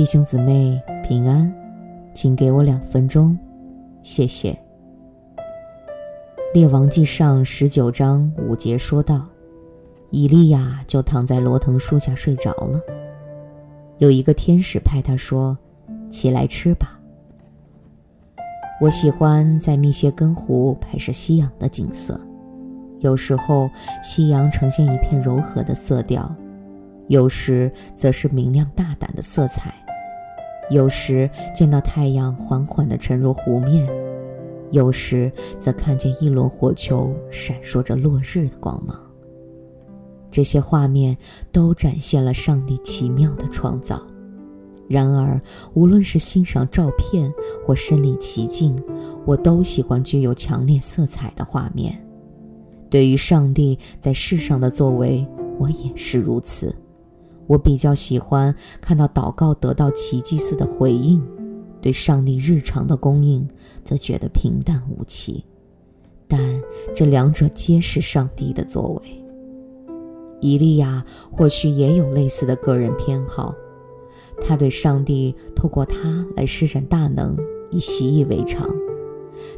[0.00, 1.52] 弟兄姊妹平安，
[2.14, 3.36] 请给我两分钟，
[4.02, 4.58] 谢谢。
[6.54, 9.26] 列王记上十九章五节说道
[10.08, 12.80] ：“以利亚就躺在罗藤树下睡着了。
[13.98, 15.54] 有一个天使派他说
[16.08, 16.98] ：‘起来吃吧。’
[18.80, 22.18] 我喜欢在密歇根湖拍摄夕阳的景色，
[23.00, 23.68] 有时候
[24.02, 26.34] 夕阳呈现一片柔和的色调，
[27.08, 29.74] 有时则是明亮大胆的色彩。”
[30.70, 33.88] 有时见到太阳缓缓地沉入湖面，
[34.70, 38.98] 有时则看见一轮火球闪烁着落日的光芒。
[40.30, 41.16] 这些画面
[41.50, 44.00] 都展现了上帝奇妙的创造。
[44.88, 45.40] 然而，
[45.74, 47.32] 无论是欣赏照片
[47.66, 48.76] 或身临其境，
[49.24, 52.00] 我都喜欢具有强烈色彩的画面。
[52.88, 55.26] 对于上帝在世上的作为，
[55.58, 56.74] 我也是如此。
[57.50, 61.20] 我比较喜欢看到祷告得到奇迹似的回应，
[61.82, 63.44] 对上帝日常的供应
[63.84, 65.44] 则觉得平淡无奇。
[66.28, 66.40] 但
[66.94, 69.02] 这两者皆是上帝的作为。
[70.40, 73.52] 以利亚或许也有类似的个人偏好，
[74.40, 77.36] 他对上帝透过他来施展大能
[77.72, 78.70] 已习以为常。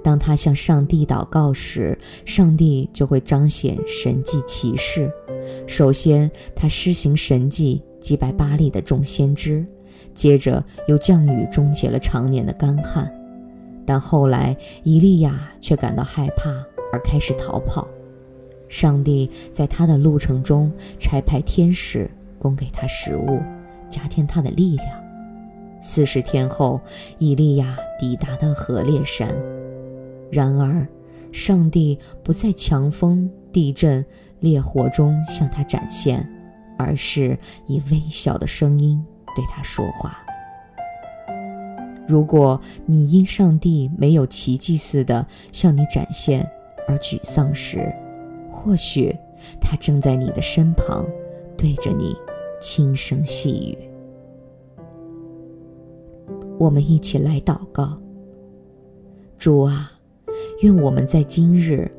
[0.00, 5.10] 当他向上帝祷告时，上帝就会彰显神迹奇事。
[5.66, 9.64] 首先，他施行神迹，击败巴力的众先知；
[10.14, 13.12] 接着，又降雨，终结了常年的干旱。
[13.86, 16.50] 但后来，以利亚却感到害怕，
[16.92, 17.88] 而开始逃跑。
[18.68, 23.40] 上帝在他的路程中差派天使供给他食物，
[23.88, 24.88] 加添他的力量。
[25.82, 26.80] 四十天后，
[27.18, 29.28] 以利亚抵达了何烈山。
[30.30, 30.86] 然而，
[31.32, 34.04] 上帝不再强风、地震、
[34.40, 36.28] 烈火中向他展现，
[36.76, 39.04] 而是以微小的声音
[39.36, 40.18] 对他说话。
[42.08, 46.44] 如果你因上帝没有奇迹似的向你展现
[46.88, 47.94] 而沮丧时，
[48.50, 49.16] 或许
[49.60, 51.06] 他正在你的身旁，
[51.56, 52.16] 对着你
[52.60, 53.78] 轻声细语。
[56.58, 57.96] 我们一起来祷告，
[59.38, 59.92] 主啊。
[60.62, 61.90] 愿我们在今日，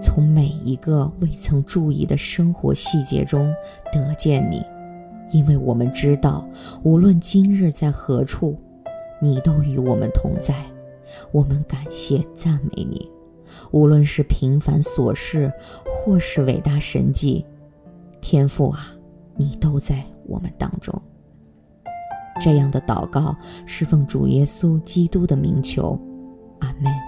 [0.00, 3.52] 从每一个未曾注意的生活细节中
[3.92, 4.64] 得见你，
[5.30, 6.48] 因为我们知道，
[6.82, 8.56] 无论今日在何处，
[9.20, 10.54] 你都与我们同在。
[11.32, 13.10] 我们感谢赞美你，
[13.70, 15.50] 无论是平凡琐事，
[15.84, 17.44] 或是伟大神迹，
[18.20, 18.80] 天父啊，
[19.36, 20.94] 你都在我们当中。
[22.40, 23.34] 这样的祷告
[23.66, 25.98] 是奉主耶稣基督的名求，
[26.60, 27.07] 阿门。